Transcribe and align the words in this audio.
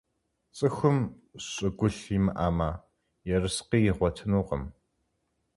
ЦӀыхум 0.57 0.97
щӀыгулъ 1.47 2.01
имыӀэмэ, 2.15 2.69
ерыскъы 3.35 3.77
игъуэтынукъым. 3.89 4.63